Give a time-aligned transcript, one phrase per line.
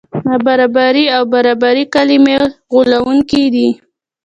[0.25, 2.35] نابرابري او برابري کلمې
[2.73, 3.69] غولوونکې دي.